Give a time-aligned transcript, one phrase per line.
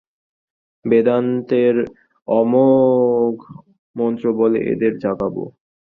[0.85, 1.75] বেদান্তের
[2.27, 3.37] অমোঘ
[3.95, 5.35] মন্ত্রবলে এদের জাগাব।